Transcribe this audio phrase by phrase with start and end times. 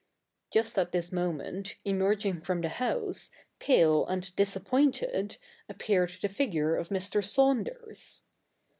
[0.49, 5.37] Just at this moment, emerging from the house, pale and disappointed,
[5.69, 7.23] appeared the figure of Mr.
[7.23, 8.23] Saunders.